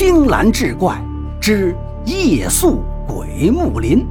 [0.00, 0.98] 青蓝志怪
[1.42, 4.02] 之夜宿鬼木林。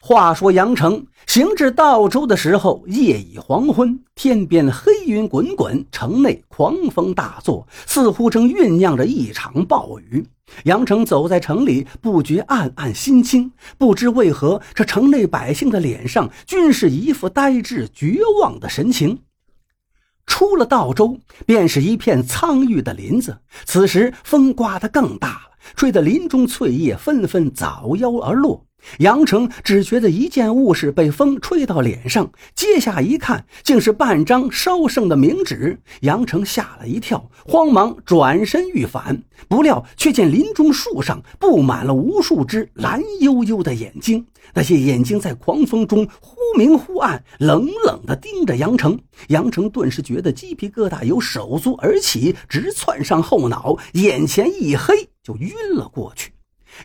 [0.00, 10.26] 话说杨成行至道州的时候，夜已黄昏，天边黑云滚滚，城内狂风大作，似乎正酝酿着一场暴雨。
[10.64, 13.52] 杨成走在城里，不觉暗暗心惊。
[13.78, 19.20] 不知为何，这城内百姓的脸上均是一副呆滞绝望的神情。
[20.26, 23.38] 出了道州，便是一片苍郁的林子。
[23.64, 25.40] 此时风刮得更大了，
[25.74, 28.64] 吹得林中翠叶纷纷早夭而落。
[28.98, 35.80] 杨成只觉得一件物事被风吹到脸上，接下一看，竟是半张烧剩的冥纸。
[36.00, 44.26] 杨成吓了一跳，慌忙转身欲返，不料却见林中树上布满了无数只蓝幽幽的眼睛。
[44.54, 48.98] 那些眼睛在狂风中忽明忽暗，冷冷地盯着杨成。
[49.28, 56.32] 杨成顿时觉得鸡皮疙瘩由手足而起，直窜上后脑，眼前一黑，就晕了过去。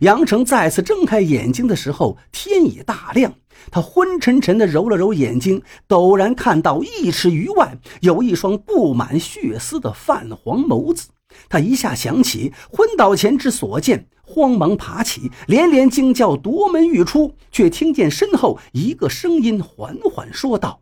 [0.01, 3.33] 杨成再次睁开眼睛的时候，天已大亮。
[3.71, 11.07] 他昏沉沉地揉了揉眼睛，陡然看到一尺余外有一双布满血丝的泛黄眸子。
[11.49, 20.81] 他一下想起昏倒前之所见，慌忙爬起，连连惊叫夺门欲出，却听见身后一个声音缓缓说道：“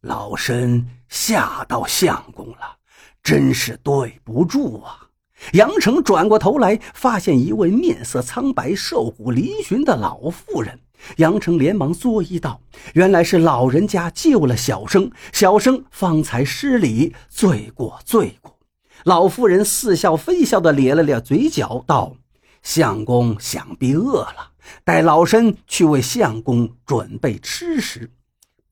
[0.00, 2.76] 老身吓到相公了，
[3.22, 5.08] 真是对不住啊。”
[5.52, 10.78] 杨成转过头来，发现一位面色苍白、瘦骨嶙峋的老妇人。
[11.16, 12.60] 杨成连忙作揖道
[12.94, 18.56] ：“原来是老人家救了小生，小生方才失礼，罪过罪过。”
[19.04, 22.14] 老妇人似笑非笑地咧了咧嘴角，道
[22.62, 24.52] ：“相公想必饿了，
[24.84, 28.12] 待老身去为相公准备吃食。”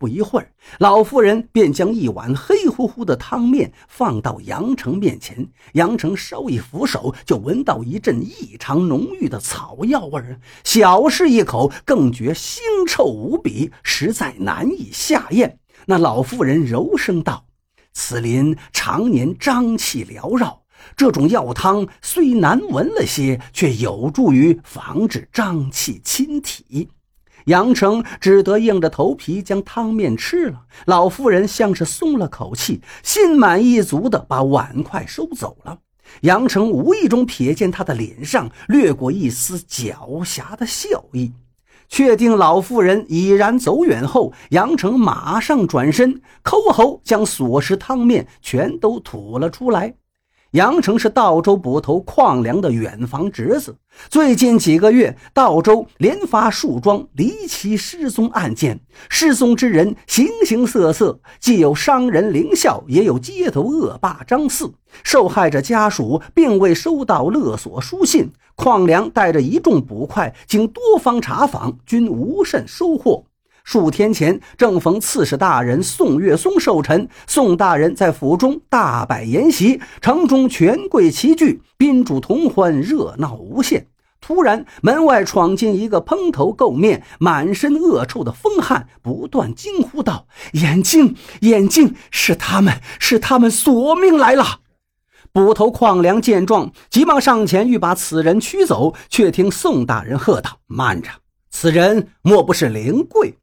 [0.01, 5.47] 不一会儿，老妇人便将一碗黑乎乎的汤面放到杨成面前。
[5.75, 10.41] 杨成稍一扶手，就闻到一阵异常浓郁的草药味儿。
[10.65, 15.59] 小试一口，更觉腥臭无比，实在难以下咽。
[15.85, 17.45] 那老妇人柔声道
[17.93, 20.63] ：“此林常年瘴气缭绕，
[20.97, 26.89] 这种药汤虽难闻了些，却有助于防止瘴气侵体。”
[27.51, 30.63] 杨成只得硬着头皮将汤面吃了。
[30.87, 35.79] 老妇人像是松了口气，心满意足地把碗筷收走了。
[36.21, 41.33] 杨成无意中瞥见他的脸上掠过一丝狡黠的笑意，
[41.89, 49.95] 确定老妇人已然走远后，杨成马上转身抠喉，将所食汤面全都吐了出来。
[50.53, 53.77] 杨成是道州捕头邝良的远房侄子。
[54.09, 64.73] 最近几个月，道州连发数桩离奇失踪案件，失踪之人形形色色，既有商人凌啸，也有街头恶霸张四。
[65.05, 68.33] 受害者家属并未收到勒索书信。
[68.57, 73.25] 邝良带着一众捕快，经多方查访，均无甚收获。
[73.65, 83.87] 数天前，正逢刺史大人宋岳松寿辰，宋大人在府中大摆筵席，城中权贵齐聚，宾主同欢，热闹无限。
[84.21, 94.61] 突然，门外闯进一个蓬头垢面、满身恶臭的疯汉，不断惊呼道：“眼睛，眼睛，是他们，是他们索命来了！”
[95.33, 101.09] 捕头邝良见状，急忙上前欲把此人驱走，却听宋大人喝道：“慢着，
[101.51, 103.35] 此人莫不是灵贵？”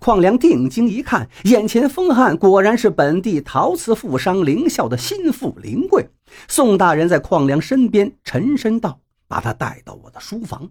[0.00, 6.08] 邝良定睛一看，眼前疯汉果然是本地陶瓷富商林啸的心腹林贵。
[6.48, 10.68] 宋大人在邝良身边沉声道：“把他带到我的书房。”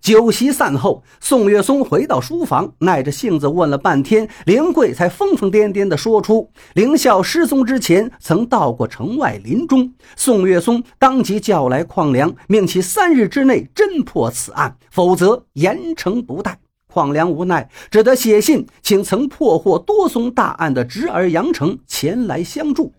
[0.00, 9.92] 酒席散后，宋岳松回到书房，耐着性子问了半天，林贵才疯疯癫癫地说出：林啸失踪之前曾到过城外林中。
[10.14, 16.56] 宋岳松当即叫来邝良，命其三日之内侦破此案，否则严惩不贷。
[16.90, 22.92] 况良无奈，只得写信请曾破获多宗大案的侄儿杨成前来相助。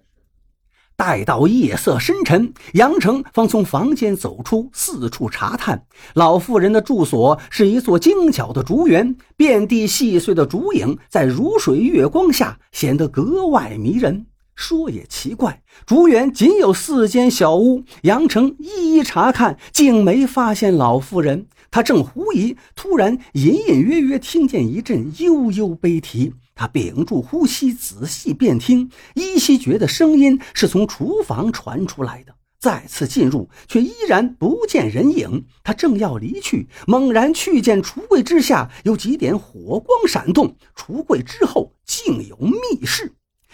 [0.95, 5.83] 待到夜色深沉，杨成方从房间走出，四处查探。
[6.13, 14.27] 老妇人的住所是一座精巧的竹园，遍地细碎的竹影在如水月光下显得格外迷人。
[14.53, 21.47] 说也奇怪，竹园仅有四间小屋，杨成一一查看，竟没发现老妇人。
[21.71, 26.33] 他正狐疑，突然隐隐约约听见一阵悠悠悲啼。
[26.53, 32.35] 他屏住呼吸，仔细辨听，依稀觉得声音是从厨房传出来的。
[32.59, 35.45] 再次进入，却依然不见人影。
[35.63, 43.13] 他正要离去，猛然去见橱柜之下有几点火光闪动，橱柜之后竟有密室。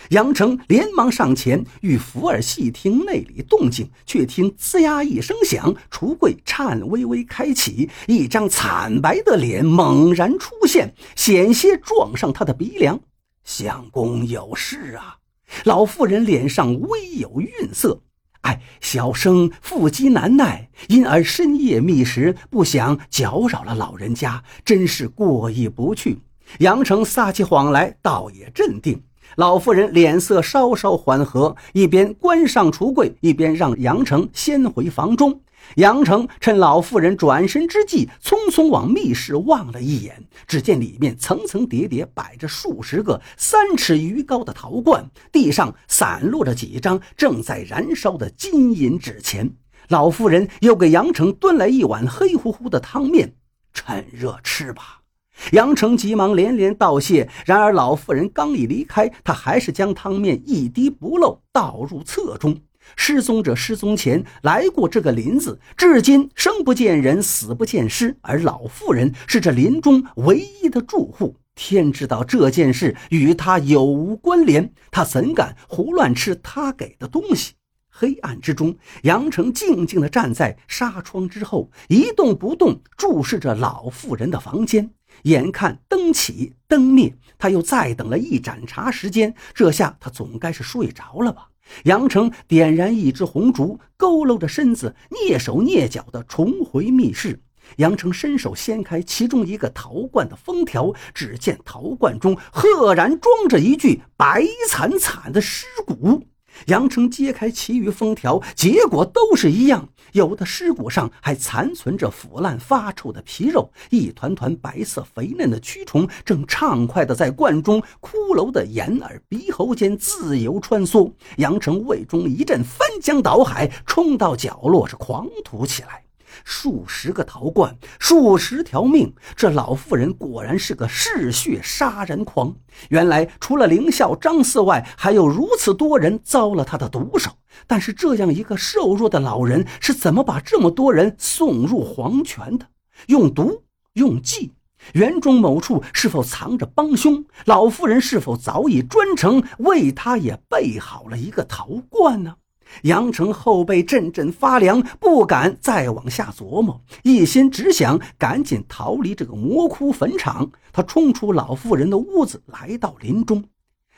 [0.09, 12.99] 杨成连忙上前与福儿细听内里动静，却听“吱呀”一声响，橱柜颤巍巍开启，一张惨白的脸猛然出现，险些撞上他的鼻梁。
[13.43, 15.17] 相公有事啊！
[15.63, 18.01] 老妇人脸上微有愠色。
[18.41, 26.19] 哎，小生腹饥难耐，因而深夜觅食，不想搅扰了老人家，真是过意不去。
[26.59, 29.01] 杨成撒起谎来，倒也镇定。
[29.35, 35.41] 老妇人脸色稍稍缓和，一边关上橱柜，一边让杨成先回房中。
[35.75, 49.55] 杨成趁老妇人转身之际，匆匆往密室望了一眼，只见里面层层叠叠摆着数十个三尺余高的陶罐，地上散落着几张正在燃烧的金银纸钱。
[49.89, 53.35] 老妇人又给杨成端来一碗黑乎乎的汤面，
[53.73, 55.01] 趁热吃吧。
[55.51, 62.57] 杨成急忙连连道谢，然而老妇人刚一离开，他还是将汤面一滴不漏倒入侧中。
[62.95, 71.35] 失踪者失踪前来过这个林子，至今生不见人，死不见尸，而老妇人是这林中唯一的住户。
[71.53, 77.53] 天知道这件事与他有无关联，他怎敢胡乱吃他给的东西？
[77.89, 84.91] 黑暗之中，杨成静静地站在纱窗之后，一动不动注视着老妇人的房间。
[85.23, 91.49] 眼看灯起灯灭，他又再等了一盏茶时间，这下他总该是睡着了吧？
[91.83, 97.41] 杨成点燃一支红烛，佝偻着身子，蹑手蹑脚地重回密室。
[97.75, 106.23] 杨成伸手掀开其中一个陶罐的封条，只见陶罐中赫然装着一具白惨惨的尸骨。
[106.65, 109.87] 杨成揭开其余封条，结果都是一样。
[110.13, 121.11] 有的尸骨上还残存着腐烂发臭的皮肉，一团团白色肥嫩的蛆虫正畅快地在罐中骷髅的眼耳鼻喉间自由穿梭。
[121.37, 126.06] 杨成胃中一阵翻江倒海，冲到角落是狂吐起来。
[126.43, 132.55] 数十个陶罐，数十条命，这老妇人果然是个嗜血杀人狂。
[132.89, 137.31] 原来除了凌霄张四外，还有如此多人遭了他的毒手。
[137.65, 142.67] 但是这样一个瘦弱的老人，是怎么把这么多人送入黄泉的？
[143.07, 143.63] 用毒，
[143.93, 144.53] 用计，
[144.93, 147.25] 园中某处是否藏着帮凶？
[147.45, 152.35] 老妇人是否早已专程为他也备好了一个陶罐呢？
[152.83, 160.51] 杨成后背阵阵发凉，不敢再往下琢磨，一心只想赶紧逃离这个魔窟坟场。
[160.71, 163.45] 他冲出老妇人的屋子，来到林中。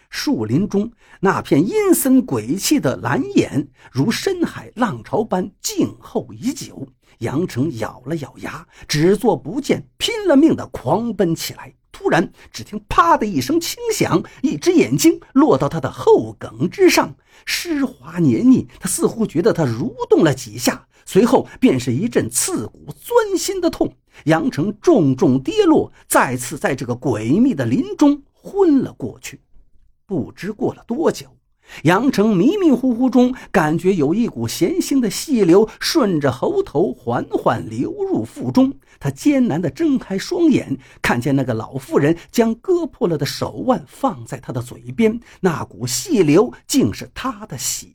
[0.10, 6.88] 树林中那片阴森鬼气的蓝眼，如深海浪潮般静候已久。
[7.20, 11.74] 杨成咬了咬牙，只做不见，拼了命的狂奔起来。
[12.00, 17.14] 突然，只听“啪”的一声轻响，一只眼睛落到他的后梗之上，
[17.46, 18.70] 湿滑黏腻。
[18.80, 23.94] 他似乎觉得它蠕动了几下，随后便是一阵刺骨钻心的痛。
[24.24, 29.42] 杨成重重跌落，再次在这个诡秘的林中昏了过去。
[30.06, 31.26] 不知过了多久。
[31.84, 38.74] 杨成迷迷糊糊中，感觉有一股咸腥的细流顺着喉头缓缓流入腹中。
[39.00, 47.88] 他艰难地睁开双眼，看见那个老妇人将割破了的手腕放在他的嘴边，那股细流竟是他的血。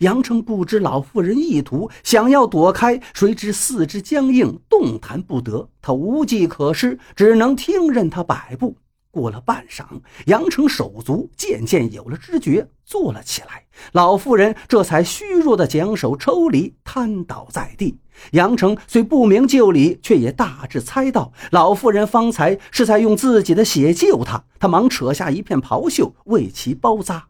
[0.00, 5.70] 杨成不知老妇人意图，想要躲开，谁知四肢僵硬，动弹不得。
[5.80, 8.76] 他无计可施，只能听任他摆布。
[9.18, 9.84] 过了半晌，
[10.26, 13.64] 杨成手足渐渐有了知觉，坐了起来。
[13.90, 17.98] 老妇人这才虚弱的将手抽离，瘫倒在地。
[18.30, 24.44] 杨成虽不明就里，却也大致猜到老妇人方才是在用自己的血救他。
[24.60, 27.26] 他忙扯下一片袍袖为其包扎。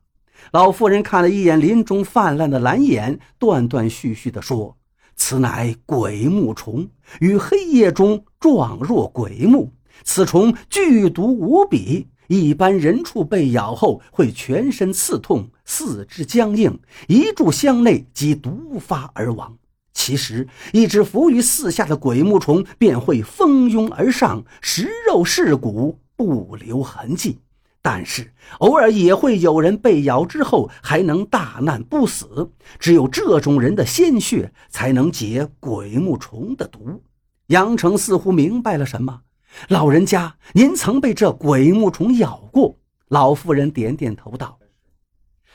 [0.53, 4.77] 老妇人看了一眼林中泛滥的蓝眼，断断续续地说
[5.17, 6.89] ：“此乃鬼目虫，
[7.21, 9.73] 于黑夜中状若鬼目。”
[10.05, 19.57] 此虫剧毒无比，一般人畜被咬后会全身刺痛、四肢僵硬，一炷香内即毒发而亡。
[19.93, 27.39] 其实，一只伏于四下的鬼木虫便会蜂拥而上，食肉噬骨，不留痕迹。
[27.83, 32.51] 但是，偶尔也会有人被咬之后还能大难不死。
[32.79, 37.03] 只有这种人的鲜血才能解鬼木虫的毒。
[37.49, 39.23] 杨成似乎明白了什么。
[39.69, 42.77] 老人家，您曾被这鬼木虫咬过？
[43.09, 44.59] 老妇人点点头道：“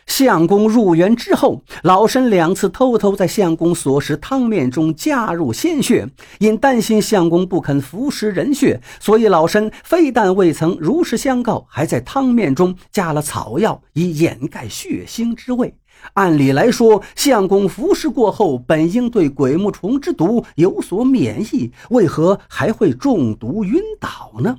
[0.07, 6.09] 相公入园之后，老身两次偷偷在相公所食汤面中加入鲜血，
[6.39, 15.75] 因担心相公不肯服食人血，所以老身非但未曾如实相告，还在汤面中加了草药，以掩盖血腥之味。
[16.13, 24.57] 按理来说，相公服食过后本应对鬼木虫之毒有所免疫，为何还会中毒晕倒呢？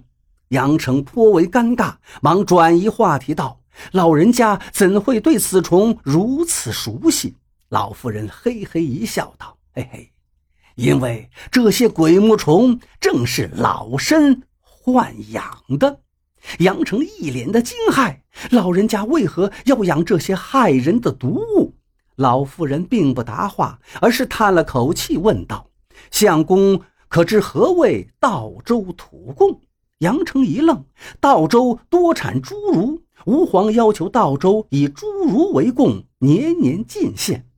[0.48, 3.60] 杨成颇为尴尬，忙转移话题道。
[3.92, 7.34] 老人家怎会对此虫如此熟悉？
[7.70, 10.12] 老妇人嘿嘿一笑，道：“嘿嘿，
[10.76, 14.42] 因为这些鬼木虫正是老身
[14.84, 15.44] 豢养
[15.78, 16.00] 的。”
[16.58, 18.18] 杨成一脸的惊骇
[18.50, 21.74] ：“老人家为何要养这些害人的毒物？”
[22.16, 25.70] 老妇人并不答话，而是叹了口气，问道
[26.10, 29.60] ：“相公可知何谓道州土贡？”
[29.98, 30.84] 杨成一愣
[31.20, 37.48] ：“道州多产侏儒。”吾皇要求道州以侏儒为贡，年年进献。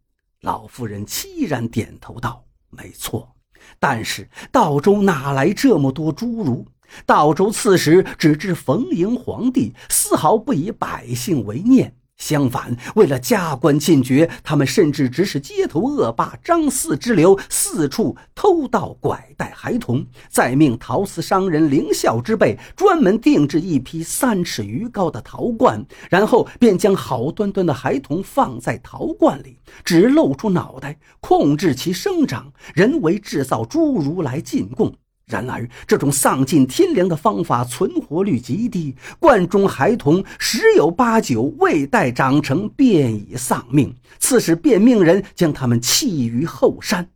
[0.43, 3.35] 老妇人凄然点头道：“没错，
[3.81, 6.65] 但是道州哪来这么多侏儒？
[7.05, 34.95] 道州刺史只知逢迎皇帝，丝毫不以百姓为念。”相反，为了加官进爵，他们甚至指使街头恶霸张四之流四处偷盗拐带孩童，再命陶瓷商人凌啸之辈专门定制一批三尺余高的陶罐，然后便将好端端的孩童放在陶罐里，只露出脑袋，控制其生长，人为制造侏儒来进贡。
[35.27, 43.93] 然而，这种丧尽天良的方法存活率极低，罐中孩童十有八九未待长成便已丧命。
[44.21, 47.11] 刺史便命人将他们弃于后山。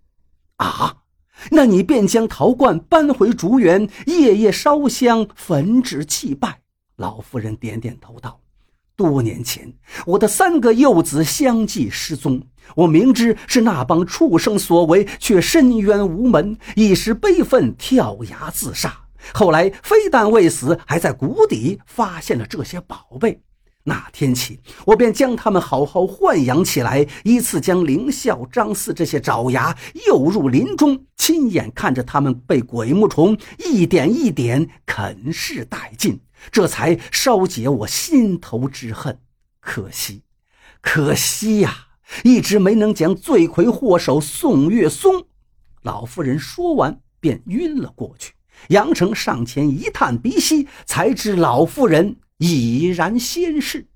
[0.56, 0.96] 啊，
[1.52, 6.62] 那你便将陶罐搬回竹园，夜夜烧香焚纸祭拜。
[6.96, 8.40] 老夫人点点头道。
[9.00, 9.72] 多年前，
[10.04, 12.42] 我的三个幼子相继失踪，
[12.76, 18.94] 我明知是那帮畜生所为，却深冤无门，一时悲愤跳崖自杀。
[19.32, 23.40] 后来非但未死，还在谷底发现了这些宝贝。
[23.84, 36.20] 那天起，我便将他们好好豢养起来，依次将凌啸、张四这些爪牙诱入林中，亲眼看着他们被鬼木虫一点一点啃噬殆尽。
[36.50, 39.18] 这才稍解我心头之恨，
[39.60, 40.22] 可惜，
[40.80, 41.88] 可惜呀，
[42.22, 45.24] 一直没能将罪魁祸首宋月松。
[45.82, 48.34] 老妇人说完便晕了过去。
[48.68, 53.86] 杨成上前一探鼻息，才知老妇人已然先逝。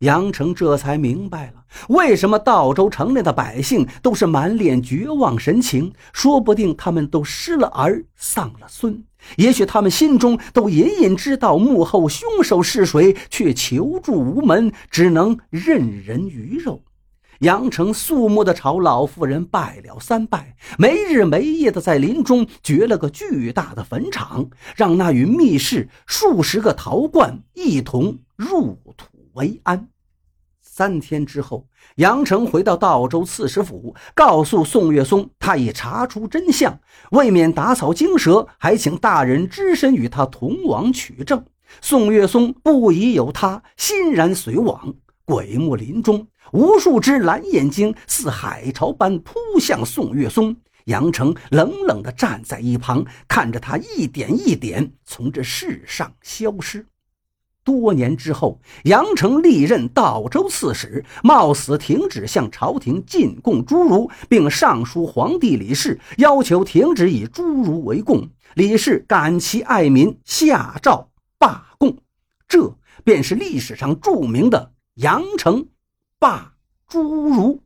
[0.00, 5.92] 杨成这才明白了，为什么道州城内的百姓都是满脸绝望神情。
[6.12, 9.02] 说不定他们都失了儿，丧了孙。
[9.36, 16.80] 也许他们心中都隐隐知道幕后凶手是谁，却求助无门，只能任人鱼肉。
[17.40, 29.06] 杨成肃穆地朝老妇人拜了三拜，没日没夜地在林中掘了个巨大的坟场，让那与密室数十个陶罐一同入土。
[29.34, 29.88] 为安。
[30.60, 36.80] 三天之后，杨成回到道州刺史府，告诉宋岳松，他已查出真相，
[37.12, 41.44] 为免打草惊蛇，还请大人只身与他同往取证。
[41.80, 44.96] 宋岳松不疑有他，欣然随往。
[45.24, 50.56] 鬼木林中，无数只蓝眼睛似海潮般扑向宋岳松。
[50.84, 56.86] 杨成冷冷地站在一旁，看着他一点一点从这世上消失。
[57.62, 68.30] 多年之后，杨成历任道州刺史，冒死停止向朝廷进贡侏儒，并上书皇帝李氏，要求停止以侏儒为贡。
[68.54, 71.98] 李氏感其爱民，下诏罢贡。
[72.48, 72.74] 这
[73.04, 75.66] 便是历史上著名的杨成
[76.18, 76.52] 罢
[76.88, 77.62] 侏儒。